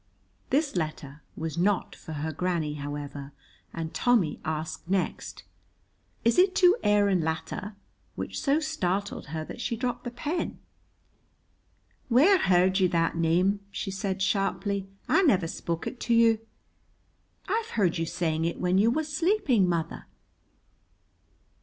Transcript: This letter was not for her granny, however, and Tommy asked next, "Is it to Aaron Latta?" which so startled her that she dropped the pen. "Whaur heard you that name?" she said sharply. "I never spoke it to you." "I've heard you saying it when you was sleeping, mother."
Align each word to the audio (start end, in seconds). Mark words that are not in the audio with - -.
This 0.49 0.75
letter 0.75 1.21
was 1.37 1.59
not 1.59 1.95
for 1.95 2.13
her 2.13 2.31
granny, 2.31 2.73
however, 2.73 3.33
and 3.71 3.93
Tommy 3.93 4.39
asked 4.43 4.89
next, 4.89 5.43
"Is 6.25 6.39
it 6.39 6.55
to 6.55 6.75
Aaron 6.81 7.21
Latta?" 7.21 7.75
which 8.15 8.41
so 8.41 8.59
startled 8.59 9.27
her 9.27 9.45
that 9.45 9.61
she 9.61 9.75
dropped 9.77 10.03
the 10.03 10.09
pen. 10.09 10.57
"Whaur 12.09 12.39
heard 12.39 12.79
you 12.79 12.87
that 12.87 13.15
name?" 13.15 13.59
she 13.69 13.91
said 13.91 14.23
sharply. 14.23 14.87
"I 15.07 15.21
never 15.21 15.45
spoke 15.47 15.85
it 15.85 15.99
to 15.99 16.15
you." 16.15 16.39
"I've 17.47 17.69
heard 17.77 17.99
you 17.99 18.07
saying 18.07 18.43
it 18.45 18.59
when 18.59 18.79
you 18.79 18.89
was 18.89 19.15
sleeping, 19.15 19.69
mother." 19.69 20.07